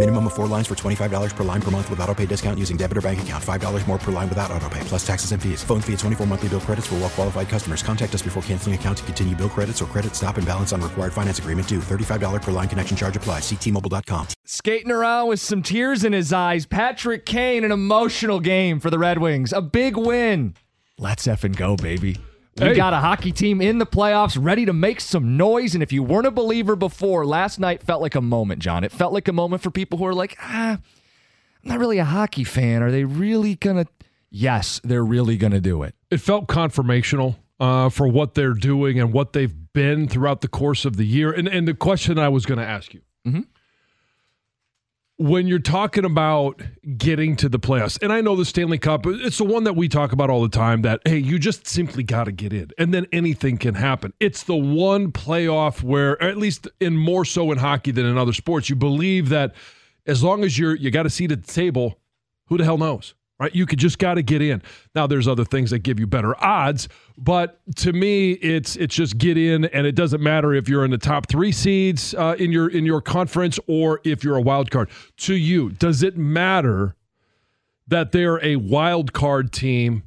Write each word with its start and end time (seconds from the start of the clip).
Minimum 0.00 0.28
of 0.28 0.32
four 0.32 0.46
lines 0.46 0.66
for 0.66 0.74
$25 0.74 1.36
per 1.36 1.44
line 1.44 1.60
per 1.60 1.70
month 1.70 1.90
with 1.90 2.00
auto 2.00 2.14
pay 2.14 2.24
discount 2.24 2.58
using 2.58 2.78
debit 2.78 2.96
or 2.96 3.02
bank 3.02 3.20
account. 3.20 3.44
$5 3.44 3.86
more 3.86 3.98
per 3.98 4.10
line 4.10 4.30
without 4.30 4.50
auto 4.50 4.66
pay, 4.70 4.80
plus 4.84 5.06
taxes 5.06 5.32
and 5.32 5.42
fees. 5.42 5.62
Phone 5.62 5.82
fee 5.82 5.92
at 5.92 5.98
24 5.98 6.26
monthly 6.26 6.48
bill 6.48 6.60
credits 6.60 6.86
for 6.86 6.94
well 6.94 7.10
qualified 7.10 7.50
customers. 7.50 7.82
Contact 7.82 8.14
us 8.14 8.22
before 8.22 8.42
canceling 8.44 8.74
account 8.74 8.96
to 8.96 9.04
continue 9.04 9.36
bill 9.36 9.50
credits 9.50 9.82
or 9.82 9.84
credit 9.84 10.16
stop 10.16 10.38
and 10.38 10.46
balance 10.46 10.72
on 10.72 10.80
required 10.80 11.12
finance 11.12 11.38
agreement 11.38 11.68
due. 11.68 11.80
$35 11.80 12.40
per 12.40 12.50
line 12.50 12.66
connection 12.66 12.96
charge 12.96 13.14
applies. 13.14 13.42
Ctmobile.com. 13.42 14.28
Skating 14.46 14.90
around 14.90 15.28
with 15.28 15.40
some 15.40 15.60
tears 15.62 16.02
in 16.02 16.14
his 16.14 16.32
eyes, 16.32 16.64
Patrick 16.64 17.26
Kane, 17.26 17.62
an 17.62 17.70
emotional 17.70 18.40
game 18.40 18.80
for 18.80 18.88
the 18.88 18.98
Red 18.98 19.18
Wings. 19.18 19.52
A 19.52 19.60
big 19.60 19.98
win. 19.98 20.54
Let's 20.98 21.26
effing 21.26 21.56
go, 21.56 21.76
baby. 21.76 22.16
We 22.60 22.66
Hey. 22.68 22.74
got 22.74 22.92
a 22.92 22.98
hockey 22.98 23.32
team 23.32 23.60
in 23.60 23.78
the 23.78 23.86
playoffs 23.86 24.36
ready 24.40 24.66
to 24.66 24.72
make 24.72 25.00
some 25.00 25.36
noise. 25.36 25.74
And 25.74 25.82
if 25.82 25.92
you 25.92 26.02
weren't 26.02 26.26
a 26.26 26.30
believer 26.30 26.76
before, 26.76 27.24
last 27.26 27.58
night 27.58 27.82
felt 27.82 28.02
like 28.02 28.14
a 28.14 28.20
moment, 28.20 28.60
John. 28.60 28.84
It 28.84 28.92
felt 28.92 29.12
like 29.12 29.28
a 29.28 29.32
moment 29.32 29.62
for 29.62 29.70
people 29.70 29.98
who 29.98 30.06
are 30.06 30.14
like, 30.14 30.36
ah, 30.42 30.72
I'm 30.72 30.78
not 31.64 31.78
really 31.78 31.98
a 31.98 32.04
hockey 32.04 32.44
fan. 32.44 32.82
Are 32.82 32.90
they 32.90 33.04
really 33.04 33.54
going 33.54 33.84
to? 33.84 33.90
Yes, 34.30 34.80
they're 34.84 35.04
really 35.04 35.36
going 35.36 35.52
to 35.52 35.60
do 35.60 35.82
it. 35.82 35.94
It 36.10 36.18
felt 36.18 36.46
confirmational 36.48 37.36
uh, 37.58 37.88
for 37.88 38.06
what 38.06 38.34
they're 38.34 38.54
doing 38.54 39.00
and 39.00 39.12
what 39.12 39.32
they've 39.32 39.54
been 39.72 40.06
throughout 40.08 40.40
the 40.40 40.48
course 40.48 40.84
of 40.84 40.96
the 40.96 41.04
year. 41.04 41.32
And 41.32 41.48
and 41.48 41.66
the 41.66 41.74
question 41.74 42.18
I 42.18 42.28
was 42.28 42.46
going 42.46 42.58
to 42.58 42.66
ask 42.66 42.92
you. 42.94 43.00
When 45.20 45.46
you're 45.46 45.58
talking 45.58 46.06
about 46.06 46.62
getting 46.96 47.36
to 47.36 47.50
the 47.50 47.58
playoffs, 47.58 48.02
and 48.02 48.10
I 48.10 48.22
know 48.22 48.36
the 48.36 48.46
Stanley 48.46 48.78
Cup, 48.78 49.04
it's 49.04 49.36
the 49.36 49.44
one 49.44 49.64
that 49.64 49.76
we 49.76 49.86
talk 49.86 50.12
about 50.12 50.30
all 50.30 50.40
the 50.40 50.48
time 50.48 50.80
that, 50.80 51.02
hey, 51.04 51.18
you 51.18 51.38
just 51.38 51.66
simply 51.66 52.02
got 52.02 52.24
to 52.24 52.32
get 52.32 52.54
in, 52.54 52.70
and 52.78 52.94
then 52.94 53.06
anything 53.12 53.58
can 53.58 53.74
happen. 53.74 54.14
It's 54.18 54.44
the 54.44 54.56
one 54.56 55.12
playoff 55.12 55.82
where, 55.82 56.20
at 56.22 56.38
least 56.38 56.68
in 56.80 56.96
more 56.96 57.26
so 57.26 57.52
in 57.52 57.58
hockey 57.58 57.90
than 57.90 58.06
in 58.06 58.16
other 58.16 58.32
sports, 58.32 58.70
you 58.70 58.76
believe 58.76 59.28
that 59.28 59.54
as 60.06 60.22
long 60.22 60.42
as 60.42 60.58
you're, 60.58 60.74
you 60.74 60.90
got 60.90 61.04
a 61.04 61.10
seat 61.10 61.32
at 61.32 61.44
the 61.44 61.52
table, 61.52 61.98
who 62.46 62.56
the 62.56 62.64
hell 62.64 62.78
knows? 62.78 63.12
Right? 63.40 63.54
You 63.54 63.64
could 63.64 63.78
just 63.78 63.98
got 63.98 64.14
to 64.14 64.22
get 64.22 64.42
in. 64.42 64.60
Now 64.94 65.06
there's 65.06 65.26
other 65.26 65.46
things 65.46 65.70
that 65.70 65.78
give 65.78 65.98
you 65.98 66.06
better 66.06 66.38
odds, 66.44 66.88
but 67.16 67.58
to 67.76 67.94
me 67.94 68.32
it's 68.32 68.76
it's 68.76 68.94
just 68.94 69.16
get 69.16 69.38
in 69.38 69.64
and 69.64 69.86
it 69.86 69.92
doesn't 69.92 70.22
matter 70.22 70.52
if 70.52 70.68
you're 70.68 70.84
in 70.84 70.90
the 70.90 70.98
top 70.98 71.26
3 71.26 71.50
seeds 71.50 72.14
uh, 72.14 72.36
in 72.38 72.52
your 72.52 72.68
in 72.68 72.84
your 72.84 73.00
conference 73.00 73.58
or 73.66 73.98
if 74.04 74.22
you're 74.22 74.36
a 74.36 74.42
wild 74.42 74.70
card. 74.70 74.90
To 75.18 75.34
you, 75.34 75.70
does 75.70 76.02
it 76.02 76.18
matter 76.18 76.94
that 77.88 78.12
they're 78.12 78.44
a 78.44 78.56
wild 78.56 79.14
card 79.14 79.52
team 79.52 80.02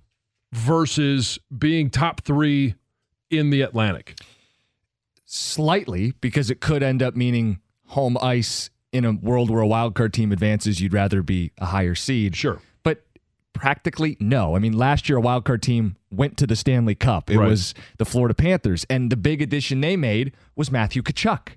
versus 0.51 1.39
being 1.57 1.89
top 1.89 2.21
3 2.21 2.75
in 3.31 3.49
the 3.49 3.61
Atlantic? 3.63 4.19
Slightly, 5.25 6.13
because 6.21 6.51
it 6.51 6.61
could 6.61 6.83
end 6.83 7.01
up 7.01 7.15
meaning 7.15 7.59
home 7.87 8.15
ice 8.21 8.69
in 8.91 9.05
a 9.05 9.13
world 9.13 9.49
where 9.49 9.61
a 9.61 9.67
wild 9.67 9.95
card 9.95 10.13
team 10.13 10.31
advances. 10.31 10.79
You'd 10.79 10.93
rather 10.93 11.23
be 11.23 11.51
a 11.57 11.65
higher 11.65 11.95
seed. 11.95 12.35
Sure. 12.35 12.61
Practically, 13.53 14.17
no. 14.19 14.55
I 14.55 14.59
mean, 14.59 14.73
last 14.73 15.07
year 15.07 15.17
a 15.17 15.21
wild 15.21 15.45
card 15.45 15.61
team 15.61 15.95
went 16.11 16.37
to 16.37 16.47
the 16.47 16.55
Stanley 16.55 16.95
Cup. 16.95 17.29
It 17.29 17.37
Right. 17.37 17.47
was 17.49 17.73
the 17.97 18.05
Florida 18.05 18.33
Panthers, 18.33 18.85
and 18.89 19.11
the 19.11 19.15
big 19.17 19.41
addition 19.41 19.79
they 19.81 19.95
made 19.95 20.33
was 20.55 20.71
Matthew 20.71 21.01
Tkachuk, 21.01 21.49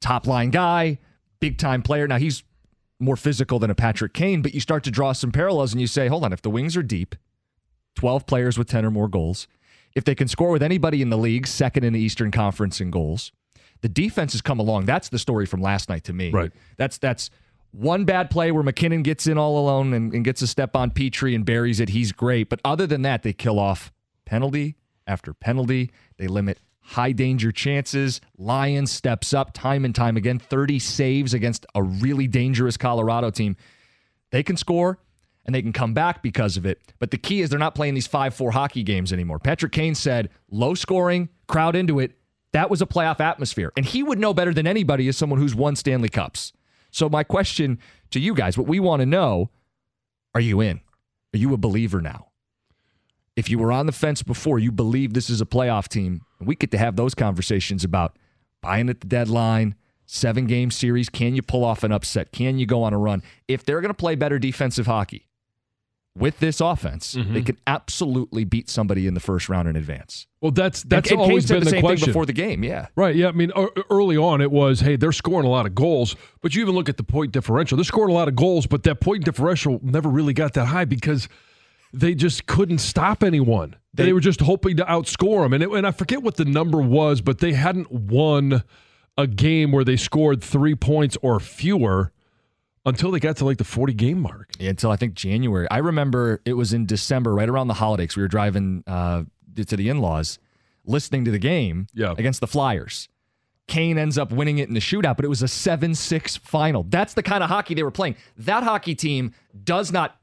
top 0.00 0.26
line 0.26 0.50
guy, 0.50 0.98
big 1.40 1.58
time 1.58 1.82
player. 1.82 2.08
Now 2.08 2.18
he's 2.18 2.42
more 2.98 3.16
physical 3.16 3.58
than 3.58 3.70
a 3.70 3.74
Patrick 3.74 4.14
Kane, 4.14 4.42
but 4.42 4.54
you 4.54 4.60
start 4.60 4.84
to 4.84 4.90
draw 4.90 5.12
some 5.12 5.32
parallels 5.32 5.72
and 5.72 5.80
you 5.80 5.86
say, 5.86 6.08
hold 6.08 6.24
on, 6.24 6.32
if 6.32 6.40
the 6.42 6.50
Wings 6.50 6.76
are 6.76 6.82
deep, 6.82 7.14
12 7.96 8.26
players 8.26 8.56
with 8.56 8.68
10 8.68 8.84
or 8.84 8.90
more 8.90 9.08
goals, 9.08 9.48
if 9.94 10.04
they 10.04 10.14
can 10.14 10.28
score 10.28 10.50
with 10.50 10.62
anybody 10.62 11.02
in 11.02 11.10
the 11.10 11.18
league, 11.18 11.46
second 11.46 11.84
in 11.84 11.92
the 11.92 12.00
Eastern 12.00 12.30
Conference 12.30 12.80
in 12.80 12.90
goals, 12.90 13.32
the 13.82 13.88
defense 13.88 14.32
has 14.32 14.40
come 14.40 14.58
along. 14.60 14.86
That's 14.86 15.08
the 15.08 15.18
story 15.18 15.44
from 15.44 15.60
last 15.60 15.88
night 15.88 16.04
to 16.04 16.12
me. 16.12 16.30
Right. 16.30 16.52
That's 16.78 16.96
that's 16.96 17.28
one 17.72 18.04
bad 18.04 18.30
play 18.30 18.52
where 18.52 18.62
MacKinnon 18.62 19.02
gets 19.02 19.26
in 19.26 19.38
all 19.38 19.58
alone 19.58 19.92
and, 19.92 20.12
and 20.12 20.24
gets 20.24 20.42
a 20.42 20.46
step 20.46 20.76
on 20.76 20.90
Petry 20.90 21.34
and 21.34 21.44
buries 21.44 21.80
it. 21.80 21.88
He's 21.88 22.12
great. 22.12 22.48
But 22.48 22.60
other 22.64 22.86
than 22.86 23.02
that, 23.02 23.22
they 23.22 23.32
kill 23.32 23.58
off 23.58 23.90
penalty 24.24 24.76
after 25.06 25.32
penalty. 25.34 25.90
They 26.18 26.28
limit 26.28 26.58
high 26.80 27.12
danger 27.12 27.50
chances. 27.50 28.20
Lions 28.36 28.92
steps 28.92 29.32
up 29.32 29.52
time 29.52 29.84
and 29.84 29.94
time 29.94 30.16
again. 30.16 30.38
30 30.38 30.78
saves 30.78 31.32
against 31.34 31.64
a 31.74 31.82
really 31.82 32.26
dangerous 32.26 32.76
Colorado 32.76 33.30
team. 33.30 33.56
They 34.30 34.42
can 34.42 34.56
score 34.56 34.98
and 35.46 35.54
they 35.54 35.62
can 35.62 35.72
come 35.72 35.94
back 35.94 36.22
because 36.22 36.56
of 36.56 36.66
it. 36.66 36.80
But 36.98 37.10
the 37.10 37.18
key 37.18 37.40
is 37.40 37.50
they're 37.50 37.58
not 37.58 37.74
playing 37.74 37.94
these 37.94 38.06
5 38.06 38.34
4 38.34 38.52
hockey 38.52 38.82
games 38.82 39.12
anymore. 39.12 39.38
Patrick 39.38 39.72
Kane 39.72 39.94
said, 39.94 40.28
low 40.50 40.74
scoring, 40.74 41.30
crowd 41.48 41.74
into 41.74 41.98
it. 41.98 42.12
That 42.52 42.68
was 42.68 42.82
a 42.82 42.86
playoff 42.86 43.18
atmosphere. 43.20 43.72
And 43.76 43.86
he 43.86 44.02
would 44.02 44.18
know 44.18 44.34
better 44.34 44.52
than 44.52 44.66
anybody 44.66 45.08
as 45.08 45.16
someone 45.16 45.40
who's 45.40 45.54
won 45.54 45.74
Stanley 45.74 46.10
Cups. 46.10 46.52
So, 46.92 47.08
my 47.08 47.24
question 47.24 47.78
to 48.10 48.20
you 48.20 48.34
guys, 48.34 48.56
what 48.56 48.68
we 48.68 48.78
want 48.78 49.00
to 49.00 49.06
know 49.06 49.50
are 50.34 50.40
you 50.40 50.60
in? 50.60 50.80
Are 51.34 51.38
you 51.38 51.52
a 51.54 51.56
believer 51.56 52.00
now? 52.00 52.28
If 53.34 53.48
you 53.48 53.58
were 53.58 53.72
on 53.72 53.86
the 53.86 53.92
fence 53.92 54.22
before, 54.22 54.58
you 54.58 54.70
believe 54.70 55.14
this 55.14 55.30
is 55.30 55.40
a 55.40 55.46
playoff 55.46 55.88
team, 55.88 56.20
we 56.38 56.54
get 56.54 56.70
to 56.72 56.78
have 56.78 56.96
those 56.96 57.14
conversations 57.14 57.82
about 57.82 58.18
buying 58.60 58.90
at 58.90 59.00
the 59.00 59.06
deadline, 59.06 59.74
seven 60.04 60.46
game 60.46 60.70
series. 60.70 61.08
Can 61.08 61.34
you 61.34 61.42
pull 61.42 61.64
off 61.64 61.82
an 61.82 61.92
upset? 61.92 62.30
Can 62.30 62.58
you 62.58 62.66
go 62.66 62.82
on 62.82 62.92
a 62.92 62.98
run? 62.98 63.22
If 63.48 63.64
they're 63.64 63.80
going 63.80 63.90
to 63.90 63.94
play 63.94 64.14
better 64.14 64.38
defensive 64.38 64.86
hockey 64.86 65.28
with 66.14 66.38
this 66.40 66.60
offense, 66.60 67.14
Mm-hmm. 67.14 67.32
they 67.34 67.42
can 67.42 67.56
absolutely 67.66 68.44
beat 68.44 68.68
somebody 68.68 69.06
in 69.06 69.14
the 69.14 69.20
first 69.20 69.48
round 69.48 69.66
in 69.68 69.76
advance. 69.76 70.26
Well, 70.40 70.50
that's 70.50 70.82
that's 70.82 71.10
and, 71.10 71.20
and 71.20 71.30
always 71.30 71.46
been 71.48 71.60
the, 71.60 71.64
the, 71.64 71.70
same 71.70 71.80
question 71.82 72.04
thing 72.06 72.10
before 72.12 72.26
the 72.26 72.32
game. 72.34 72.62
Yeah. 72.64 72.88
Right. 72.96 73.14
Yeah. 73.16 73.28
I 73.28 73.32
mean, 73.32 73.50
early 73.90 74.16
on, 74.16 74.40
it 74.40 74.50
was, 74.50 74.80
hey, 74.80 74.96
they're 74.96 75.12
scoring 75.12 75.46
a 75.46 75.50
lot 75.50 75.64
of 75.66 75.74
goals, 75.74 76.14
but 76.42 76.54
you 76.54 76.60
even 76.62 76.74
look 76.74 76.88
at 76.88 76.96
the 76.98 77.02
point 77.04 77.32
differential. 77.32 77.76
They're 77.76 77.84
scoring 77.84 78.10
a 78.10 78.14
lot 78.14 78.28
of 78.28 78.36
goals, 78.36 78.66
but 78.66 78.82
that 78.82 79.00
point 79.00 79.24
differential 79.24 79.80
never 79.82 80.08
really 80.08 80.34
got 80.34 80.52
that 80.54 80.66
high 80.66 80.84
because 80.84 81.28
they 81.94 82.14
just 82.14 82.46
couldn't 82.46 82.78
stop 82.78 83.22
anyone. 83.22 83.76
They, 83.94 84.06
They- 84.06 84.12
were 84.12 84.20
just 84.20 84.40
hoping 84.40 84.76
to 84.78 84.84
outscore 84.84 85.44
them. 85.44 85.52
And, 85.54 85.62
it, 85.62 85.70
and 85.70 85.86
I 85.86 85.90
forget 85.92 86.22
what 86.22 86.36
the 86.36 86.44
number 86.44 86.80
was, 86.82 87.20
but 87.20 87.38
they 87.38 87.52
hadn't 87.52 87.90
won 87.90 88.62
a 89.18 89.26
game 89.26 89.72
where 89.72 89.84
they 89.84 89.96
scored 89.96 90.42
three 90.42 90.74
points 90.74 91.16
or 91.22 91.38
fewer 91.40 92.12
until 92.84 93.10
they 93.10 93.20
got 93.20 93.36
to 93.38 93.44
like 93.44 93.58
the 93.58 93.64
40 93.64 93.92
game 93.94 94.20
mark. 94.20 94.50
Yeah, 94.58 94.70
until 94.70 94.90
I 94.90 94.96
think 94.96 95.14
January. 95.14 95.66
I 95.70 95.78
remember 95.78 96.40
it 96.44 96.54
was 96.54 96.72
in 96.72 96.86
December, 96.86 97.34
right 97.34 97.48
around 97.48 97.68
the 97.68 97.74
holidays. 97.74 98.16
We 98.16 98.22
were 98.22 98.28
driving 98.28 98.82
uh, 98.86 99.24
to 99.66 99.76
the 99.76 99.88
in 99.88 99.98
laws, 100.00 100.38
listening 100.84 101.24
to 101.26 101.30
the 101.30 101.38
game 101.38 101.86
Yeah. 101.94 102.14
against 102.18 102.40
the 102.40 102.46
Flyers. 102.46 103.08
Kane 103.68 103.96
ends 103.96 104.18
up 104.18 104.32
winning 104.32 104.58
it 104.58 104.68
in 104.68 104.74
the 104.74 104.80
shootout, 104.80 105.16
but 105.16 105.24
it 105.24 105.28
was 105.28 105.42
a 105.42 105.48
7 105.48 105.94
6 105.94 106.36
final. 106.38 106.82
That's 106.88 107.14
the 107.14 107.22
kind 107.22 107.42
of 107.44 107.48
hockey 107.48 107.74
they 107.74 107.84
were 107.84 107.92
playing. 107.92 108.16
That 108.38 108.64
hockey 108.64 108.94
team 108.96 109.32
does 109.64 109.92
not, 109.92 110.16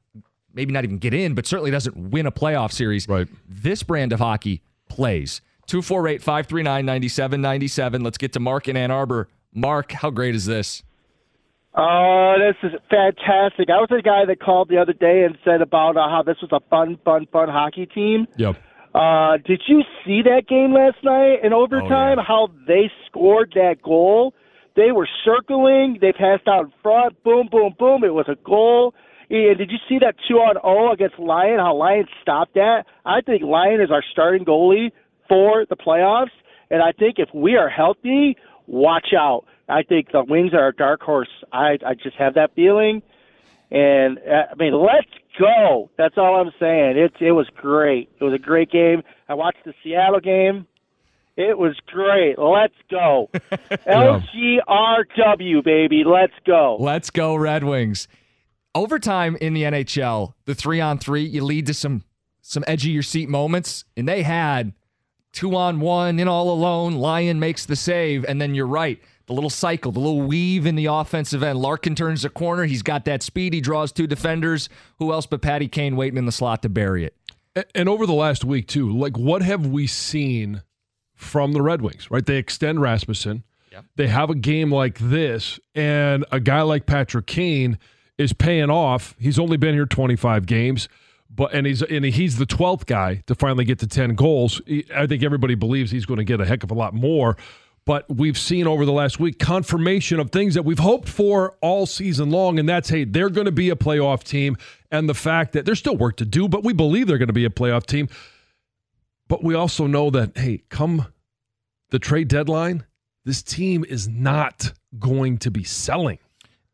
maybe 0.53 0.73
not 0.73 0.83
even 0.83 0.97
get 0.97 1.13
in, 1.13 1.33
but 1.35 1.45
certainly 1.47 1.71
doesn't 1.71 1.95
win 2.11 2.25
a 2.25 2.31
playoff 2.31 2.71
series. 2.73 3.07
Right. 3.07 3.27
This 3.47 3.81
brand 3.81 4.11
of 4.11 4.19
hockey 4.19 4.61
plays. 4.89 5.41
248 5.67 6.21
539 6.21 6.85
9797. 6.85 8.01
Let's 8.03 8.17
get 8.17 8.33
to 8.33 8.39
Mark 8.39 8.67
in 8.67 8.75
Ann 8.75 8.91
Arbor. 8.91 9.29
Mark, 9.53 9.93
how 9.93 10.09
great 10.09 10.35
is 10.35 10.45
this? 10.45 10.83
Oh, 11.75 12.35
this 12.39 12.71
is 12.71 12.77
fantastic. 12.89 13.69
I 13.69 13.77
was 13.77 13.87
the 13.89 14.01
guy 14.03 14.25
that 14.25 14.41
called 14.41 14.69
the 14.69 14.77
other 14.77 14.93
day 14.93 15.23
and 15.23 15.37
said 15.45 15.61
about 15.61 15.97
uh, 15.97 16.09
how 16.09 16.23
this 16.25 16.37
was 16.41 16.51
a 16.51 16.59
fun, 16.69 16.97
fun, 17.05 17.27
fun 17.31 17.47
hockey 17.47 17.85
team. 17.85 18.27
Yep. 18.37 18.55
Uh, 18.93 19.37
did 19.45 19.61
you 19.67 19.83
see 20.03 20.23
that 20.23 20.47
game 20.47 20.73
last 20.73 20.97
night 21.03 21.43
in 21.43 21.53
overtime? 21.53 22.17
yeah. 22.17 22.23
How 22.27 22.49
they 22.67 22.89
scored 23.05 23.51
that 23.53 23.83
goal? 23.83 24.33
They 24.75 24.91
were 24.91 25.07
circling. 25.23 25.99
They 26.01 26.11
passed 26.11 26.47
out 26.47 26.65
in 26.65 26.73
front. 26.81 27.21
Boom, 27.23 27.49
boom, 27.51 27.75
boom. 27.77 28.03
It 28.03 28.13
was 28.13 28.25
a 28.27 28.35
goal. 28.43 28.95
And 29.29 29.57
did 29.59 29.69
you 29.69 29.77
see 29.87 29.99
that 29.99 30.15
two 30.27 30.35
on 30.35 30.55
zero 30.55 30.91
against 30.91 31.19
Lyon? 31.19 31.59
How 31.59 31.75
Lyon 31.75 32.07
stopped 32.21 32.55
that? 32.55 32.85
I 33.05 33.21
think 33.21 33.43
Lyon 33.43 33.79
is 33.79 33.91
our 33.91 34.03
starting 34.11 34.43
goalie 34.43 34.91
for 35.27 35.65
the 35.69 35.75
playoffs. 35.75 36.33
And 36.71 36.81
I 36.81 36.93
think 36.93 37.15
if 37.19 37.29
we 37.33 37.55
are 37.55 37.69
healthy, 37.69 38.37
watch 38.65 39.13
out 39.15 39.45
I 39.69 39.83
think 39.83 40.11
the 40.11 40.23
Wings 40.23 40.53
are 40.53 40.67
a 40.67 40.75
dark 40.75 41.01
horse. 41.01 41.29
I 41.51 41.77
I 41.85 41.93
just 41.93 42.15
have 42.17 42.33
that 42.35 42.55
feeling. 42.55 43.01
And 43.71 44.17
uh, 44.19 44.47
I 44.51 44.55
mean, 44.57 44.73
let's 44.73 45.07
go. 45.39 45.91
That's 45.97 46.17
all 46.17 46.41
I'm 46.41 46.51
saying. 46.59 46.97
It 46.97 47.13
it 47.21 47.31
was 47.33 47.47
great. 47.55 48.09
It 48.19 48.23
was 48.23 48.33
a 48.33 48.39
great 48.39 48.71
game. 48.71 49.03
I 49.27 49.35
watched 49.35 49.63
the 49.65 49.73
Seattle 49.83 50.19
game. 50.19 50.65
It 51.37 51.57
was 51.57 51.77
great. 51.87 52.37
Let's 52.37 52.75
go. 52.91 53.29
LGRW, 53.87 55.63
baby. 55.63 56.03
Let's 56.05 56.33
go. 56.45 56.75
Let's 56.77 57.09
go, 57.09 57.35
Red 57.35 57.63
Wings. 57.63 58.09
Overtime 58.75 59.37
in 59.39 59.53
the 59.53 59.63
NHL, 59.63 60.33
the 60.45 60.53
three 60.53 60.81
on 60.81 60.97
three, 60.97 61.23
you 61.23 61.43
lead 61.43 61.65
to 61.67 61.73
some 61.73 62.03
some 62.41 62.63
edge 62.67 62.85
of 62.85 62.91
your 62.91 63.03
seat 63.03 63.29
moments, 63.29 63.85
and 63.95 64.07
they 64.07 64.23
had 64.23 64.73
two 65.31 65.55
on 65.55 65.79
one, 65.79 66.19
in 66.19 66.27
all 66.27 66.51
alone. 66.51 66.95
Lyon 66.95 67.39
makes 67.39 67.65
the 67.65 67.75
save, 67.75 68.25
and 68.25 68.41
then 68.41 68.53
you're 68.55 68.67
right. 68.67 68.99
The 69.29 69.35
little 69.35 69.51
cycle, 69.51 69.91
the 69.91 69.99
little 69.99 70.23
weave 70.23 70.65
in 70.65 70.75
the 70.75 70.87
offensive 70.87 71.43
end. 71.43 71.59
Larkin 71.59 71.93
turns 71.93 72.23
the 72.23 72.29
corner. 72.29 72.65
He's 72.65 72.81
got 72.81 73.05
that 73.05 73.21
speed. 73.21 73.53
He 73.53 73.61
draws 73.61 73.91
two 73.91 74.07
defenders. 74.07 74.69
Who 74.97 75.13
else 75.13 75.27
but 75.27 75.43
Patty 75.43 75.67
Kane 75.67 75.95
waiting 75.95 76.17
in 76.17 76.25
the 76.25 76.31
slot 76.31 76.63
to 76.63 76.69
bury 76.69 77.05
it? 77.05 77.15
And 77.75 77.87
over 77.87 78.07
the 78.07 78.13
last 78.13 78.43
week, 78.43 78.67
too, 78.67 78.91
like 78.91 79.19
what 79.19 79.43
have 79.43 79.67
we 79.67 79.85
seen 79.85 80.63
from 81.13 81.51
the 81.53 81.61
Red 81.61 81.83
Wings, 81.83 82.09
right? 82.09 82.25
They 82.25 82.37
extend 82.37 82.81
Rasmussen. 82.81 83.43
Yep. 83.71 83.85
They 83.97 84.07
have 84.07 84.31
a 84.31 84.35
game 84.35 84.73
like 84.73 84.97
this, 84.97 85.59
and 85.75 86.25
a 86.31 86.39
guy 86.39 86.63
like 86.63 86.87
Patrick 86.87 87.27
Kane 87.27 87.77
is 88.17 88.33
paying 88.33 88.71
off. 88.71 89.15
He's 89.19 89.37
only 89.37 89.57
been 89.57 89.75
here 89.75 89.85
25 89.85 90.47
games, 90.47 90.89
but 91.29 91.53
and 91.53 91.67
he's 91.67 91.83
and 91.83 92.03
he's 92.03 92.37
the 92.37 92.47
12th 92.47 92.87
guy 92.87 93.21
to 93.27 93.35
finally 93.35 93.63
get 93.63 93.77
to 93.79 93.87
10 93.87 94.15
goals. 94.15 94.59
I 94.95 95.05
think 95.05 95.21
everybody 95.21 95.53
believes 95.53 95.91
he's 95.91 96.07
going 96.07 96.17
to 96.17 96.23
get 96.23 96.41
a 96.41 96.45
heck 96.45 96.63
of 96.63 96.71
a 96.71 96.73
lot 96.73 96.95
more. 96.95 97.37
But 97.89 98.05
we've 98.07 98.37
seen 98.37 98.67
over 98.67 98.85
the 98.85 98.91
last 98.91 99.19
week 99.19 99.39
confirmation 99.39 100.19
of 100.19 100.29
things 100.29 100.53
that 100.53 100.61
we've 100.61 100.77
hoped 100.77 101.09
for 101.09 101.55
all 101.59 101.87
season 101.87 102.29
long, 102.29 102.59
and 102.59 102.69
that's 102.69 102.87
hey, 102.87 103.03
they're 103.03 103.31
going 103.31 103.45
to 103.45 103.51
be 103.51 103.71
a 103.71 103.75
playoff 103.75 104.23
team, 104.23 104.57
and 104.91 105.09
the 105.09 105.15
fact 105.15 105.53
that 105.53 105.65
there's 105.65 105.79
still 105.79 105.97
work 105.97 106.17
to 106.17 106.25
do, 106.25 106.47
but 106.47 106.63
we 106.63 106.71
believe 106.71 107.07
they're 107.07 107.17
going 107.17 107.29
to 107.29 107.33
be 107.33 107.45
a 107.45 107.49
playoff 107.49 107.87
team. 107.87 108.07
But 109.27 109.43
we 109.43 109.55
also 109.55 109.87
know 109.87 110.11
that, 110.11 110.37
hey, 110.37 110.61
come 110.69 111.07
the 111.89 111.97
trade 111.97 112.27
deadline, 112.27 112.85
this 113.25 113.41
team 113.41 113.83
is 113.89 114.07
not 114.07 114.71
going 114.99 115.39
to 115.39 115.49
be 115.49 115.63
selling. 115.63 116.19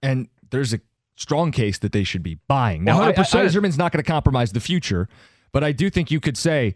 And 0.03 0.27
there's 0.49 0.73
a 0.73 0.81
strong 1.15 1.53
case 1.53 1.77
that 1.77 1.93
they 1.93 2.03
should 2.03 2.23
be 2.23 2.39
buying. 2.49 2.83
Now, 2.83 2.99
100%. 2.99 3.15
Yzerman's 3.15 3.77
not 3.77 3.93
going 3.93 4.03
to 4.03 4.11
compromise 4.11 4.51
the 4.51 4.59
future, 4.59 5.07
but 5.53 5.63
I 5.63 5.71
do 5.71 5.89
think 5.89 6.11
you 6.11 6.19
could 6.19 6.35
say 6.35 6.75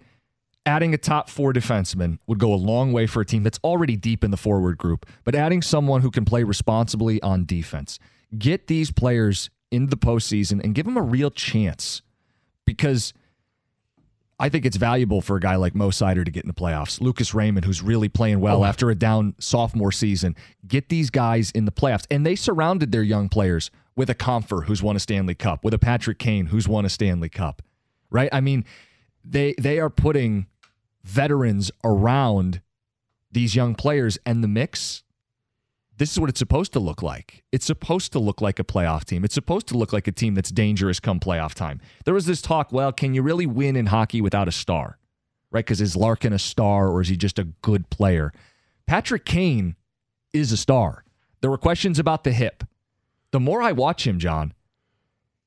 adding 0.70 0.94
a 0.94 0.98
top 1.00 1.30
four 1.30 1.52
defenseman 1.52 2.20
would 2.28 2.38
go 2.38 2.54
a 2.54 2.56
long 2.56 2.94
way 2.94 3.08
for 3.08 3.22
a 3.22 3.26
team 3.26 3.42
that's 3.42 3.60
already 3.64 3.96
deep 3.96 4.24
in 4.24 4.30
the 4.30 4.38
forward 4.38 4.78
group, 4.78 5.08
but 5.24 5.34
adding 5.34 5.64
someone 5.64 6.02
who 6.02 6.12
can 6.12 6.26
play 6.26 6.44
responsibly 6.44 7.20
on 7.24 7.44
defense. 7.46 7.98
Get 8.38 8.68
these 8.68 8.92
players 8.92 9.50
in 9.72 9.88
the 9.88 9.98
postseason 9.98 10.64
and 10.64 10.76
give 10.76 10.86
them 10.86 10.96
a 10.96 11.02
real 11.02 11.32
chance 11.32 12.04
because 12.66 13.14
I 14.40 14.48
think 14.50 14.64
it's 14.66 14.78
valuable 14.78 15.22
for 15.22 15.36
a 15.38 15.40
guy 15.40 15.56
like 15.56 15.74
Mo 15.74 15.90
Seider 15.90 16.24
to 16.24 16.30
get 16.32 16.44
in 16.44 16.48
the 16.48 16.54
playoffs. 16.54 17.02
Lucas 17.02 17.34
Raymond, 17.34 17.66
who's 17.66 17.82
really 17.82 18.08
playing 18.08 18.40
well 18.40 18.62
Oh. 18.62 18.66
after 18.66 18.90
a 18.92 18.96
down 18.96 19.34
sophomore 19.40 19.92
season, 19.92 20.36
get 20.68 20.90
these 20.90 21.10
guys 21.10 21.50
in 21.52 21.66
the 21.66 21.72
playoffs. 21.72 22.06
And 22.12 22.24
they 22.26 22.36
surrounded 22.36 22.92
their 22.92 23.04
young 23.04 23.28
players 23.28 23.72
with 23.96 24.10
a 24.10 24.16
Compher 24.16 24.66
who's 24.66 24.82
won 24.84 24.96
a 24.96 25.00
Stanley 25.00 25.36
Cup, 25.36 25.64
with 25.66 25.74
a 25.74 25.80
Patrick 25.80 26.20
Kane 26.20 26.46
who's 26.48 26.68
won 26.68 26.86
a 26.86 26.90
Stanley 26.90 27.28
Cup. 27.30 27.62
Right? 28.12 28.30
I 28.32 28.40
mean, 28.40 28.66
they 29.26 29.56
they 29.60 29.80
are 29.80 29.90
putting 29.90 30.46
veterans 31.10 31.72
around 31.84 32.62
these 33.32 33.56
young 33.56 33.76
players 33.76 34.18
and 34.26 34.44
the 34.44 34.48
mix 34.48 35.04
this 36.00 36.14
is 36.14 36.20
what 36.20 36.30
it's 36.30 36.40
supposed 36.40 36.72
to 36.72 36.80
look 36.80 37.04
like. 37.04 37.44
It's 37.52 37.66
supposed 37.66 38.14
to 38.14 38.20
look 38.20 38.40
like 38.40 38.58
a 38.58 38.64
playoff 38.64 39.04
team. 39.04 39.26
It's 39.26 39.34
supposed 39.34 39.68
to 39.68 39.78
look 39.78 39.92
like 39.92 40.08
a 40.08 40.14
team 40.14 40.34
that's 40.34 40.50
dangerous 40.50 40.98
come 41.02 41.20
playoff 41.20 41.54
time. 41.54 41.82
There 42.06 42.14
was 42.14 42.26
this 42.26 42.42
talk, 42.42 42.72
well, 42.72 42.94
can 42.94 43.14
you 43.14 43.22
really 43.22 43.46
win 43.46 43.76
in 43.76 43.88
hockey 43.88 44.22
without 44.22 44.48
a 44.48 44.52
star? 44.54 44.98
Right? 45.52 45.66
Because 45.66 45.82
is 45.82 45.98
Larkin 45.98 46.32
a 46.32 46.40
star 46.40 46.88
or 46.88 47.02
is 47.02 47.10
he 47.10 47.18
just 47.18 47.38
a 47.38 47.50
good 47.62 47.90
player? 47.90 48.32
Patrick 48.88 49.26
Kane 49.26 49.76
is 50.32 50.54
a 50.54 50.58
star. 50.58 51.04
There 51.42 51.52
were 51.52 51.58
questions 51.58 52.00
about 52.00 52.24
the 52.24 52.32
hip. 52.32 52.64
The 53.32 53.42
more 53.42 53.62
I 53.62 53.74
watch 53.74 54.08
him, 54.08 54.20
John, 54.20 54.54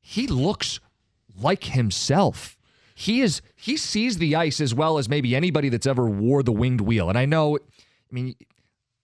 he 0.03 0.27
looks 0.27 0.81
like 1.35 1.65
himself. 1.65 2.59
He 2.95 3.21
is 3.21 3.43
he 3.57 3.77
sees 3.77 4.19
the 4.19 4.37
ice 4.37 4.61
as 4.61 4.75
well 4.75 4.99
as 4.99 5.09
maybe 5.09 5.35
anybody 5.35 5.69
that's 5.69 5.87
ever 5.87 6.07
wore 6.07 6.43
the 6.43 6.53
winged 6.53 6.81
wheel. 6.81 7.09
And 7.09 7.19
I 7.19 7.25
know, 7.25 7.57
I 7.57 8.13
mean, 8.15 8.35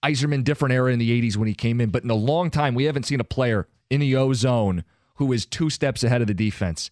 Yzerman, 0.03 0.43
different 0.43 0.73
era 0.73 0.91
in 0.91 0.99
the 0.99 1.21
80s 1.21 1.35
when 1.35 1.47
he 1.47 1.53
came 1.53 1.81
in, 1.81 1.89
but 1.89 2.03
in 2.03 2.09
a 2.09 2.15
long 2.15 2.49
time, 2.49 2.75
we 2.75 2.85
haven't 2.85 3.03
seen 3.03 3.19
a 3.19 3.25
player 3.25 3.67
in 3.89 3.99
the 3.99 4.15
O 4.15 4.33
zone 4.33 4.83
who 5.15 5.31
is 5.33 5.45
two 5.45 5.69
steps 5.69 6.03
ahead 6.03 6.21
of 6.21 6.27
the 6.27 6.33
defense. 6.33 6.91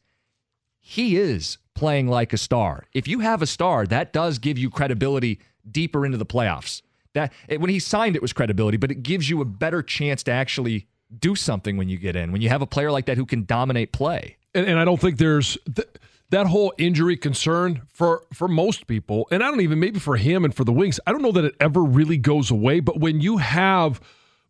He 0.79 1.17
is 1.17 1.57
playing 1.73 2.07
like 2.07 2.33
a 2.33 2.38
star. 2.38 2.85
If 2.94 3.07
you 3.07 3.19
have 3.19 3.41
a 3.41 3.47
star, 3.47 3.85
that 3.88 4.11
does 4.11 4.39
give 4.39 4.57
you 4.57 4.69
credibility 4.69 5.39
deeper 5.69 6.05
into 6.05 6.17
the 6.17 6.25
playoffs. 6.25 6.81
That 7.13 7.31
when 7.47 7.69
he 7.69 7.79
signed, 7.79 8.15
it 8.15 8.21
was 8.21 8.33
credibility, 8.33 8.77
but 8.77 8.91
it 8.91 9.03
gives 9.03 9.29
you 9.29 9.41
a 9.41 9.45
better 9.45 9.81
chance 9.81 10.23
to 10.23 10.31
actually 10.31 10.88
do 11.19 11.35
something 11.35 11.77
when 11.77 11.89
you 11.89 11.97
get 11.97 12.15
in. 12.15 12.31
When 12.31 12.41
you 12.41 12.49
have 12.49 12.61
a 12.61 12.67
player 12.67 12.91
like 12.91 13.05
that 13.05 13.17
who 13.17 13.25
can 13.25 13.45
dominate 13.45 13.91
play. 13.91 14.38
and, 14.53 14.65
and 14.65 14.79
I 14.79 14.85
don't 14.85 14.99
think 14.99 15.17
there's 15.17 15.57
th- 15.73 15.88
that 16.29 16.47
whole 16.47 16.74
injury 16.77 17.15
concern 17.18 17.83
for 17.94 18.24
for 18.33 18.47
most 18.47 18.88
people, 18.88 19.27
and 19.31 19.44
I 19.44 19.50
don't 19.50 19.62
even 19.62 19.79
maybe 19.79 20.00
for 20.00 20.18
him 20.18 20.44
and 20.44 20.53
for 20.53 20.63
the 20.63 20.74
Wings. 20.74 21.00
I 21.07 21.12
don't 21.12 21.21
know 21.21 21.31
that 21.31 21.45
it 21.45 21.56
ever 21.59 21.83
really 21.83 22.18
goes 22.18 22.51
away. 22.51 22.79
But 22.79 23.00
when 23.00 23.21
you 23.21 23.38
have 23.38 24.01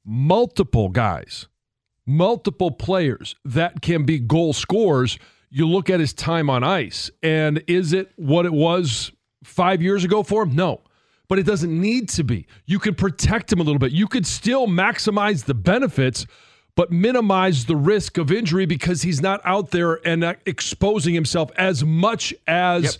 multiple 0.03 0.89
guys, 0.89 1.47
multiple 2.05 2.71
players 2.71 3.35
that 3.45 3.81
can 3.81 4.05
be 4.05 4.19
goal 4.19 4.53
scorers, 4.53 5.19
you 5.49 5.67
look 5.67 5.89
at 5.89 5.99
his 5.99 6.13
time 6.13 6.49
on 6.49 6.63
ice, 6.63 7.11
and 7.21 7.63
is 7.67 7.93
it 7.93 8.11
what 8.15 8.45
it 8.45 8.53
was 8.53 9.11
five 9.43 9.81
years 9.81 10.03
ago 10.03 10.23
for 10.23 10.43
him? 10.43 10.55
No. 10.55 10.81
But 11.29 11.39
it 11.39 11.45
doesn't 11.45 11.81
need 11.81 12.07
to 12.09 12.23
be. 12.23 12.47
You 12.65 12.79
can 12.79 12.95
protect 12.95 13.51
him 13.51 13.59
a 13.59 13.63
little 13.63 13.79
bit. 13.79 13.91
You 13.91 14.07
could 14.07 14.25
still 14.25 14.65
maximize 14.65 15.43
the 15.43 15.53
benefits, 15.53 16.25
but 16.77 16.91
minimize 16.91 17.65
the 17.65 17.75
risk 17.75 18.19
of 18.19 18.31
injury 18.31 18.67
because 18.67 19.01
he's 19.01 19.19
not 19.19 19.41
out 19.43 19.71
there 19.71 19.95
and 20.07 20.23
uh, 20.23 20.35
exposing 20.45 21.15
himself 21.15 21.51
as 21.57 21.83
much 21.83 22.33
as 22.45 22.99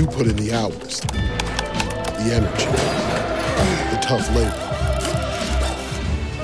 You 0.00 0.06
put 0.06 0.26
in 0.26 0.36
the 0.36 0.50
hours, 0.54 1.00
the 1.00 2.32
energy, 2.32 2.64
the 3.90 3.98
tough 4.00 4.26
labor. 4.34 4.56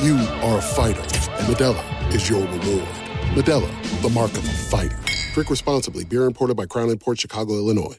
You 0.04 0.18
are 0.46 0.58
a 0.58 0.60
fighter, 0.60 1.00
and 1.00 1.46
Modelo 1.46 2.14
is 2.14 2.28
your 2.28 2.42
reward. 2.42 2.86
Modelo, 3.32 4.02
the 4.02 4.10
mark 4.10 4.32
of 4.32 4.44
a 4.44 4.52
fighter. 4.68 4.98
Drink 5.32 5.48
responsibly. 5.48 6.04
Beer 6.04 6.24
imported 6.24 6.54
by 6.54 6.66
Crown 6.66 6.94
Port 6.98 7.18
Chicago, 7.18 7.54
Illinois. 7.54 7.96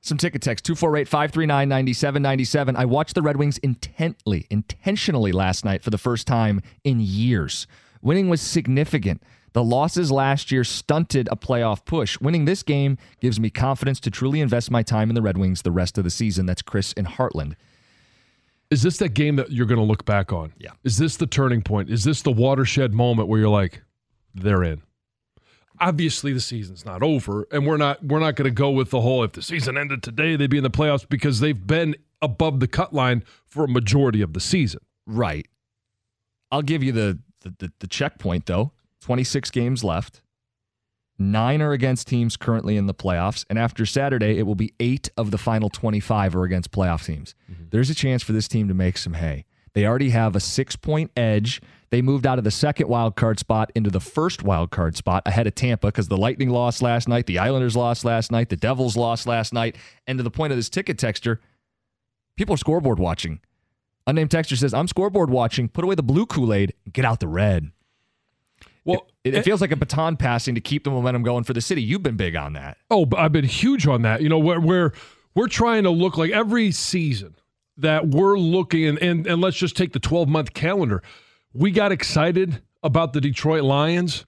Some 0.00 0.18
ticket 0.18 0.42
text 0.42 0.64
248 0.64 1.06
539 1.06 1.68
9797. 1.68 2.74
I 2.74 2.84
watched 2.84 3.14
the 3.14 3.22
Red 3.22 3.36
Wings 3.36 3.58
intently, 3.58 4.48
intentionally 4.50 5.30
last 5.30 5.64
night 5.64 5.84
for 5.84 5.90
the 5.90 5.98
first 5.98 6.26
time 6.26 6.60
in 6.82 6.98
years. 6.98 7.68
Winning 8.02 8.28
was 8.28 8.40
significant. 8.40 9.22
The 9.52 9.64
losses 9.64 10.12
last 10.12 10.52
year 10.52 10.62
stunted 10.62 11.28
a 11.30 11.36
playoff 11.36 11.84
push. 11.84 12.20
Winning 12.20 12.44
this 12.44 12.62
game 12.62 12.98
gives 13.20 13.40
me 13.40 13.50
confidence 13.50 13.98
to 14.00 14.10
truly 14.10 14.40
invest 14.40 14.70
my 14.70 14.82
time 14.82 15.08
in 15.08 15.14
the 15.14 15.22
Red 15.22 15.36
Wings 15.36 15.62
the 15.62 15.72
rest 15.72 15.98
of 15.98 16.04
the 16.04 16.10
season. 16.10 16.46
That's 16.46 16.62
Chris 16.62 16.92
in 16.92 17.04
Hartland. 17.04 17.54
Is 18.70 18.82
this 18.82 18.98
that 18.98 19.14
game 19.14 19.34
that 19.36 19.50
you're 19.50 19.66
going 19.66 19.80
to 19.80 19.84
look 19.84 20.04
back 20.04 20.32
on? 20.32 20.52
Yeah. 20.56 20.70
Is 20.84 20.98
this 20.98 21.16
the 21.16 21.26
turning 21.26 21.62
point? 21.62 21.90
Is 21.90 22.04
this 22.04 22.22
the 22.22 22.30
watershed 22.30 22.94
moment 22.94 23.28
where 23.28 23.40
you're 23.40 23.48
like, 23.48 23.82
they're 24.32 24.62
in? 24.62 24.82
Obviously, 25.80 26.32
the 26.32 26.40
season's 26.40 26.84
not 26.84 27.02
over, 27.02 27.48
and 27.50 27.66
we're 27.66 27.78
not 27.78 28.04
we're 28.04 28.20
not 28.20 28.36
going 28.36 28.44
to 28.44 28.54
go 28.54 28.70
with 28.70 28.90
the 28.90 29.00
whole 29.00 29.24
if 29.24 29.32
the 29.32 29.42
season 29.42 29.78
ended 29.78 30.02
today, 30.02 30.36
they'd 30.36 30.50
be 30.50 30.58
in 30.58 30.62
the 30.62 30.70
playoffs 30.70 31.08
because 31.08 31.40
they've 31.40 31.66
been 31.66 31.96
above 32.20 32.60
the 32.60 32.68
cut 32.68 32.92
line 32.92 33.24
for 33.46 33.64
a 33.64 33.68
majority 33.68 34.20
of 34.20 34.34
the 34.34 34.40
season. 34.40 34.80
Right. 35.06 35.48
I'll 36.52 36.62
give 36.62 36.82
you 36.82 36.92
the 36.92 37.18
the, 37.40 37.54
the, 37.58 37.72
the 37.80 37.86
checkpoint 37.86 38.46
though. 38.46 38.72
26 39.00 39.50
games 39.50 39.84
left. 39.84 40.22
Nine 41.18 41.60
are 41.60 41.72
against 41.72 42.08
teams 42.08 42.38
currently 42.38 42.78
in 42.78 42.86
the 42.86 42.94
playoffs. 42.94 43.44
And 43.50 43.58
after 43.58 43.84
Saturday, 43.84 44.38
it 44.38 44.44
will 44.44 44.54
be 44.54 44.72
eight 44.80 45.10
of 45.18 45.30
the 45.30 45.38
final 45.38 45.68
25 45.68 46.34
are 46.34 46.44
against 46.44 46.70
playoff 46.70 47.04
teams. 47.04 47.34
Mm-hmm. 47.50 47.64
There's 47.70 47.90
a 47.90 47.94
chance 47.94 48.22
for 48.22 48.32
this 48.32 48.48
team 48.48 48.68
to 48.68 48.74
make 48.74 48.96
some 48.96 49.12
hay. 49.12 49.44
They 49.74 49.86
already 49.86 50.10
have 50.10 50.34
a 50.34 50.40
six 50.40 50.76
point 50.76 51.10
edge. 51.16 51.60
They 51.90 52.02
moved 52.02 52.26
out 52.26 52.38
of 52.38 52.44
the 52.44 52.50
second 52.50 52.88
wild 52.88 53.16
card 53.16 53.38
spot 53.38 53.70
into 53.74 53.90
the 53.90 54.00
first 54.00 54.42
wild 54.42 54.70
card 54.70 54.96
spot 54.96 55.22
ahead 55.26 55.46
of 55.46 55.54
Tampa 55.54 55.88
because 55.88 56.08
the 56.08 56.16
Lightning 56.16 56.48
lost 56.48 56.82
last 56.82 57.08
night, 57.08 57.26
the 57.26 57.38
Islanders 57.38 57.76
lost 57.76 58.04
last 58.04 58.32
night, 58.32 58.48
the 58.48 58.56
Devils 58.56 58.96
lost 58.96 59.26
last 59.26 59.52
night. 59.52 59.76
And 60.06 60.18
to 60.18 60.22
the 60.22 60.30
point 60.30 60.52
of 60.52 60.56
this 60.56 60.70
ticket 60.70 60.98
texture, 60.98 61.40
people 62.36 62.54
are 62.54 62.58
scoreboard 62.58 62.98
watching. 62.98 63.40
Unnamed 64.06 64.30
texture 64.30 64.56
says, 64.56 64.72
I'm 64.72 64.88
scoreboard 64.88 65.30
watching. 65.30 65.68
Put 65.68 65.84
away 65.84 65.94
the 65.94 66.02
blue 66.02 66.26
Kool 66.26 66.54
Aid, 66.54 66.74
get 66.90 67.04
out 67.04 67.20
the 67.20 67.28
red. 67.28 67.70
Well, 68.84 69.06
it, 69.24 69.34
it, 69.34 69.44
feels 69.44 69.60
like 69.60 69.72
a 69.72 69.76
baton 69.76 70.16
passing 70.16 70.54
to 70.54 70.60
keep 70.60 70.84
the 70.84 70.90
momentum 70.90 71.22
going 71.22 71.44
for 71.44 71.52
the 71.52 71.60
city. 71.60 71.82
You've 71.82 72.02
been 72.02 72.16
big 72.16 72.34
on 72.34 72.54
that. 72.54 72.78
Oh, 72.90 73.06
I've 73.16 73.32
been 73.32 73.44
huge 73.44 73.86
on 73.86 74.02
that. 74.02 74.22
You 74.22 74.28
know, 74.28 74.38
where, 74.38 74.60
where 74.60 74.92
we're 75.34 75.48
trying 75.48 75.82
to 75.82 75.90
look 75.90 76.16
like 76.16 76.30
every 76.30 76.72
season 76.72 77.34
that 77.76 78.08
we're 78.08 78.38
looking, 78.38 78.86
and, 78.86 78.98
and, 78.98 79.26
and 79.26 79.40
let's 79.40 79.56
just 79.56 79.76
take 79.76 79.92
the 79.92 80.00
12 80.00 80.28
month 80.28 80.54
calendar. 80.54 81.02
We 81.52 81.70
got 81.70 81.92
excited 81.92 82.62
about 82.82 83.12
the 83.12 83.20
Detroit 83.20 83.62
Lions, 83.62 84.24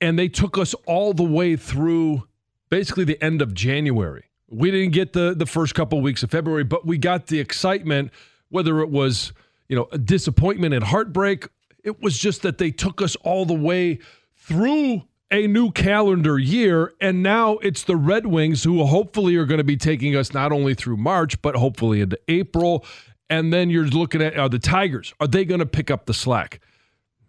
and 0.00 0.18
they 0.18 0.28
took 0.28 0.58
us 0.58 0.74
all 0.86 1.12
the 1.12 1.22
way 1.22 1.56
through 1.56 2.26
basically 2.68 3.04
the 3.04 3.22
end 3.22 3.42
of 3.42 3.54
January. 3.54 4.24
We 4.48 4.70
didn't 4.70 4.92
get 4.92 5.12
the, 5.12 5.34
the 5.34 5.46
first 5.46 5.74
couple 5.74 5.98
of 5.98 6.04
weeks 6.04 6.22
of 6.22 6.30
February, 6.30 6.64
but 6.64 6.86
we 6.86 6.98
got 6.98 7.26
the 7.28 7.38
excitement, 7.38 8.10
whether 8.48 8.80
it 8.80 8.90
was, 8.90 9.32
you 9.68 9.76
know, 9.76 9.86
disappointment 9.98 10.74
and 10.74 10.84
heartbreak 10.84 11.48
it 11.82 12.00
was 12.00 12.18
just 12.18 12.42
that 12.42 12.58
they 12.58 12.70
took 12.70 13.02
us 13.02 13.16
all 13.16 13.44
the 13.44 13.54
way 13.54 13.98
through 14.36 15.02
a 15.30 15.46
new 15.46 15.72
calendar 15.72 16.38
year. 16.38 16.92
And 17.00 17.22
now 17.22 17.58
it's 17.58 17.84
the 17.84 17.96
Red 17.96 18.26
Wings 18.26 18.62
who 18.62 18.84
hopefully 18.84 19.36
are 19.36 19.46
going 19.46 19.58
to 19.58 19.64
be 19.64 19.76
taking 19.76 20.14
us 20.14 20.32
not 20.32 20.52
only 20.52 20.74
through 20.74 20.98
March, 20.98 21.40
but 21.42 21.56
hopefully 21.56 22.00
into 22.00 22.18
April. 22.28 22.84
And 23.30 23.52
then 23.52 23.70
you're 23.70 23.86
looking 23.86 24.22
at 24.22 24.38
are 24.38 24.48
the 24.48 24.58
Tigers, 24.58 25.14
are 25.18 25.26
they 25.26 25.44
going 25.44 25.60
to 25.60 25.66
pick 25.66 25.90
up 25.90 26.06
the 26.06 26.14
slack? 26.14 26.60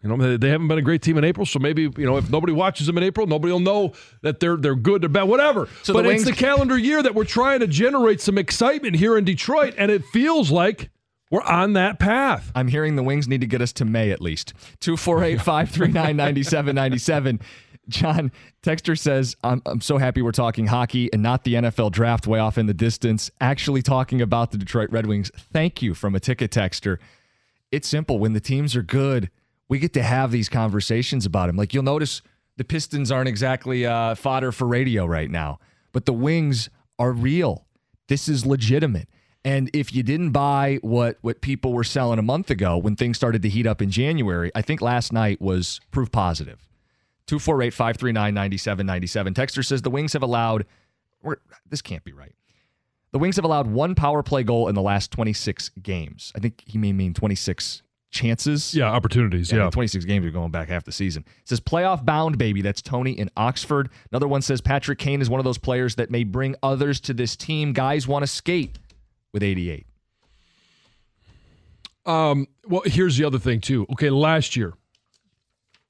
You 0.04 0.10
know, 0.10 0.36
they 0.36 0.50
haven't 0.50 0.68
been 0.68 0.78
a 0.78 0.82
great 0.82 1.02
team 1.02 1.18
in 1.18 1.24
April, 1.24 1.46
so 1.46 1.60
maybe 1.60 1.84
you 1.84 2.06
know 2.06 2.18
if 2.18 2.30
nobody 2.30 2.52
watches 2.52 2.88
them 2.88 2.98
in 2.98 3.06
April, 3.06 3.26
nobody 3.26 3.54
will 3.54 3.62
know 3.62 3.94
that 4.22 4.42
they're 4.42 4.58
they're 4.58 4.76
good 4.76 5.06
or 5.06 5.08
bad, 5.08 5.30
whatever. 5.30 5.70
So 5.84 5.94
but 5.94 6.06
it's 6.06 6.26
the 6.26 6.34
calendar 6.34 6.78
year 6.78 7.02
that 7.02 7.16
we're 7.16 7.24
trying 7.24 7.62
to 7.62 7.68
generate 7.68 8.20
some 8.20 8.38
excitement 8.38 8.98
here 8.98 9.18
in 9.18 9.24
Detroit, 9.24 9.76
and 9.78 9.90
it 9.90 10.04
feels 10.08 10.52
like 10.52 10.90
we're 11.34 11.42
on 11.42 11.74
that 11.74 11.98
path. 11.98 12.52
I'm 12.54 12.68
hearing 12.68 12.96
the 12.96 13.02
Wings 13.02 13.28
need 13.28 13.42
to 13.42 13.48
get 13.48 13.60
us 13.60 13.74
to 13.74 13.86
May 13.86 14.12
at 14.12 14.22
least. 14.22 14.54
248 14.82 15.42
539 15.42 16.16
9797. 16.16 17.40
John 17.90 18.32
Texter 18.62 18.96
says, 18.96 19.36
I'm, 19.44 19.60
I'm 19.66 19.82
so 19.82 19.98
happy 19.98 20.22
we're 20.22 20.32
talking 20.32 20.68
hockey 20.68 21.12
and 21.12 21.24
not 21.24 21.44
the 21.44 21.56
NFL 21.56 21.92
draft 21.92 22.28
way 22.28 22.38
off 22.38 22.60
in 22.60 22.68
the 22.68 22.74
distance, 22.76 23.32
actually 23.42 23.82
talking 23.82 24.22
about 24.22 24.52
the 24.52 24.60
Detroit 24.60 24.92
Red 24.92 25.08
Wings. 25.08 25.32
Thank 25.52 25.82
you 25.82 25.96
from 25.96 26.14
a 26.14 26.20
ticket 26.20 26.52
texter. 26.52 27.00
It's 27.72 27.88
simple. 27.88 28.20
When 28.20 28.34
the 28.34 28.40
teams 28.40 28.76
are 28.76 28.84
good, 28.84 29.32
we 29.68 29.80
get 29.80 29.94
to 29.94 30.04
have 30.04 30.30
these 30.30 30.50
conversations 30.50 31.26
about 31.26 31.48
them. 31.48 31.56
Like 31.56 31.74
you'll 31.74 31.82
notice 31.82 32.22
the 32.58 32.64
Pistons 32.64 33.12
aren't 33.12 33.28
exactly 33.28 33.88
uh, 33.88 34.14
fodder 34.14 34.52
for 34.52 34.68
radio 34.68 35.08
right 35.08 35.32
now, 35.32 35.58
but 35.94 36.06
the 36.06 36.14
Wings 36.14 36.70
are 37.00 37.12
real. 37.12 37.66
This 38.08 38.30
is 38.30 38.46
legitimate. 38.46 39.10
And 39.46 39.70
if 39.74 39.94
you 39.94 40.04
didn't 40.04 40.32
buy 40.32 40.80
what 40.82 41.18
what 41.22 41.42
people 41.42 41.74
were 41.74 41.84
selling 41.84 42.18
a 42.18 42.24
month 42.24 42.50
ago 42.50 42.78
when 42.78 42.96
things 42.96 43.18
started 43.18 43.42
to 43.42 43.50
heat 43.50 43.68
up 43.68 43.82
in 43.82 43.92
January, 43.92 44.52
I 44.56 44.62
think 44.62 44.82
last 44.82 45.12
night 45.12 45.42
was 45.42 45.82
proof 45.92 46.12
positive. 46.12 46.68
248 47.28 47.74
539 47.74 48.34
9797. 48.34 49.34
Texter 49.34 49.66
says 49.66 49.82
the 49.82 49.90
Wings 49.90 50.14
have 50.14 50.24
allowed, 50.24 50.66
this 51.70 51.82
can't 51.82 52.04
be 52.04 52.14
right. 52.14 52.36
The 53.12 53.20
Wings 53.20 53.36
have 53.36 53.46
allowed 53.46 53.68
one 53.68 53.96
power 53.96 54.24
play 54.24 54.44
goal 54.44 54.68
in 54.68 54.76
the 54.76 54.82
last 54.82 55.12
26 55.12 55.70
games. 55.82 56.32
I 56.36 56.40
think 56.40 56.64
he 56.66 56.78
may 56.78 56.92
mean 56.92 57.14
26 57.14 57.84
chances. 58.14 58.74
Yeah, 58.74 58.86
opportunities. 58.86 59.52
Yeah. 59.52 59.66
yeah. 59.66 59.70
26 59.70 60.06
games 60.06 60.26
are 60.26 60.32
going 60.32 60.52
back 60.52 60.70
half 60.70 60.84
the 60.84 60.92
season. 60.92 61.24
It 61.42 61.50
says 61.50 61.60
playoff 61.60 62.06
bound, 62.06 62.38
baby. 62.38 62.62
That's 62.62 62.82
Tony 62.82 63.12
in 63.12 63.30
Oxford. 63.38 63.90
Another 64.12 64.28
one 64.28 64.42
says 64.42 64.62
Patrick 64.62 65.00
Kane 65.00 65.22
is 65.22 65.30
one 65.30 65.40
of 65.40 65.44
those 65.44 65.58
players 65.58 65.96
that 65.96 66.12
may 66.12 66.24
bring 66.24 66.56
others 66.64 67.00
to 67.02 67.14
this 67.14 67.36
team. 67.36 67.74
Guys 67.74 68.08
want 68.08 68.24
to 68.24 68.28
skate 68.28 68.80
with 69.34 69.44
88. 69.44 69.86
Um, 72.06 72.48
well, 72.68 72.84
here's 72.86 73.18
the 73.18 73.26
other 73.26 73.40
thing 73.40 73.62
too. 73.62 73.86
Okay, 73.94 74.10
last 74.10 74.56
year, 74.56 74.74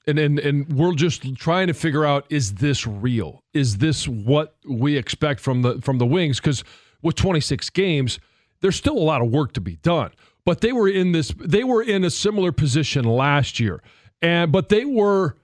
and 0.05 0.19
and 0.19 0.39
and 0.39 0.71
we're 0.71 0.93
just 0.93 1.35
trying 1.35 1.67
to 1.67 1.73
figure 1.73 2.05
out 2.05 2.25
is 2.29 2.55
this 2.55 2.85
real? 2.85 3.43
Is 3.53 3.77
this 3.77 4.07
what 4.07 4.55
we 4.67 4.95
expect 4.95 5.39
from 5.39 5.63
the 5.63 5.81
from 5.81 5.97
the 5.97 6.05
Wings? 6.05 6.39
Because 6.39 6.63
with 7.01 7.15
26 7.15 7.69
games, 7.71 8.19
there's 8.61 8.75
still 8.75 8.97
a 8.97 8.99
lot 8.99 9.21
of 9.21 9.29
work 9.29 9.53
to 9.53 9.61
be 9.61 9.77
done. 9.77 10.11
But 10.45 10.61
they 10.61 10.71
were 10.71 10.87
in 10.87 11.13
this. 11.13 11.33
They 11.39 11.63
were 11.63 11.81
in 11.81 12.03
a 12.03 12.09
similar 12.09 12.51
position 12.51 13.05
last 13.05 13.59
year, 13.59 13.81
and 14.21 14.51
but 14.51 14.69
they 14.69 14.85
were. 14.85 15.35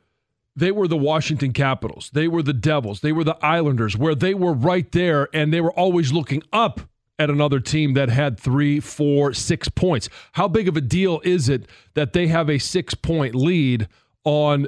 They 0.55 0.71
were 0.71 0.89
the 0.89 0.97
Washington 0.97 1.53
Capitals. 1.53 2.09
They 2.11 2.27
were 2.27 2.43
the 2.43 2.51
Devils. 2.51 2.99
They 2.99 3.13
were 3.13 3.23
the 3.23 3.37
Islanders, 3.41 3.95
where 3.95 4.13
they 4.13 4.33
were 4.33 4.51
right 4.51 4.91
there 4.91 5.29
and 5.31 5.53
they 5.53 5.61
were 5.61 5.71
always 5.71 6.11
looking 6.11 6.43
up 6.51 6.81
at 7.19 7.29
another 7.29 7.59
team 7.59 7.93
that 7.93 8.09
had 8.09 8.39
three, 8.39 8.79
four, 8.79 9.33
six 9.33 9.67
points. 9.67 10.09
How 10.31 10.47
big 10.47 10.67
of 10.67 10.77
a 10.77 10.81
deal 10.81 11.21
is 11.23 11.49
it 11.49 11.67
that 11.93 12.13
they 12.13 12.27
have 12.27 12.49
a 12.49 12.57
six 12.57 12.93
point 12.95 13.35
lead 13.35 13.87
on? 14.23 14.67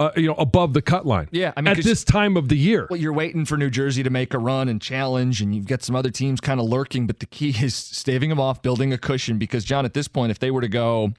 Uh, 0.00 0.10
you 0.16 0.26
know, 0.26 0.34
above 0.34 0.72
the 0.72 0.82
cut 0.82 1.06
line. 1.06 1.28
Yeah, 1.30 1.52
I 1.56 1.60
mean, 1.60 1.68
at 1.68 1.84
this 1.84 2.02
time 2.02 2.36
of 2.36 2.48
the 2.48 2.56
year. 2.56 2.88
Well, 2.90 2.98
you're 2.98 3.12
waiting 3.12 3.44
for 3.44 3.56
New 3.56 3.70
Jersey 3.70 4.02
to 4.02 4.10
make 4.10 4.34
a 4.34 4.38
run 4.40 4.68
and 4.68 4.82
challenge, 4.82 5.40
and 5.40 5.54
you've 5.54 5.68
got 5.68 5.84
some 5.84 5.94
other 5.94 6.10
teams 6.10 6.40
kind 6.40 6.58
of 6.58 6.66
lurking. 6.66 7.06
But 7.06 7.20
the 7.20 7.26
key 7.26 7.50
is 7.62 7.76
staving 7.76 8.28
them 8.28 8.40
off, 8.40 8.60
building 8.60 8.92
a 8.92 8.98
cushion. 8.98 9.38
Because 9.38 9.64
John, 9.64 9.84
at 9.84 9.94
this 9.94 10.08
point, 10.08 10.32
if 10.32 10.40
they 10.40 10.50
were 10.50 10.62
to 10.62 10.68
go, 10.68 11.12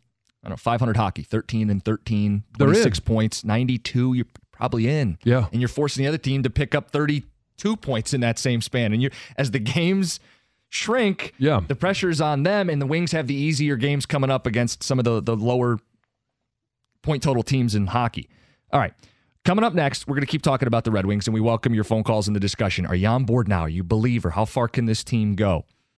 I 0.44 0.50
don't 0.50 0.50
know, 0.50 0.56
500 0.58 0.98
hockey, 0.98 1.22
13 1.22 1.70
and 1.70 1.86
13, 1.86 2.44
26 2.58 3.00
points, 3.00 3.46
92, 3.46 4.14
you're 4.14 4.26
probably 4.52 4.90
in. 4.90 5.20
Yeah, 5.24 5.48
and 5.54 5.62
you're 5.62 5.70
forcing 5.70 6.04
the 6.04 6.10
other 6.10 6.18
team 6.18 6.44
to 6.44 6.50
pick 6.50 6.76
up 6.76 6.92
32 6.92 7.78
points 7.78 8.14
in 8.14 8.20
that 8.22 8.38
same 8.38 8.60
span. 8.60 8.92
And 8.92 9.02
you, 9.02 9.10
as 9.38 9.52
the 9.52 9.60
games 9.60 10.20
shrink, 10.76 11.34
yeah. 11.38 11.62
the 11.66 11.76
pressure's 11.76 12.20
on 12.20 12.44
them, 12.44 12.70
and 12.70 12.82
the 12.82 12.86
Wings 12.86 13.14
have 13.14 13.28
the 13.28 13.34
easier 13.34 13.78
games 13.78 14.06
coming 14.06 14.30
up 14.30 14.46
against 14.46 14.84
some 14.84 15.00
of 15.00 15.06
the, 15.06 15.22
the 15.22 15.36
lower 15.36 15.80
point 17.02 17.24
total 17.24 17.44
teams 17.44 17.76
in 17.76 17.88
hockey. 17.88 18.30
All 18.74 18.80
right. 18.80 18.94
Coming 19.46 19.64
up 19.64 19.74
next, 19.74 20.08
we're 20.08 20.16
going 20.16 20.26
to 20.26 20.32
keep 20.32 20.42
talking 20.42 20.68
about 20.68 20.84
the 20.84 20.92
Red 20.92 21.06
Wings, 21.06 21.28
and 21.28 21.34
we 21.34 21.40
welcome 21.40 21.74
your 21.74 21.84
phone 21.84 22.04
calls 22.04 22.28
in 22.28 22.34
the 22.34 22.40
discussion. 22.40 22.86
Are 22.86 22.96
you 22.96 23.08
on 23.08 23.24
board 23.24 23.48
now? 23.48 23.62
Are 23.62 23.70
you 23.70 23.82
a 23.82 23.86
believer? 23.86 24.32
How 24.32 24.44
far 24.44 24.68
can 24.68 24.86
this 24.86 25.04
team 25.04 25.36
go? 25.36 25.66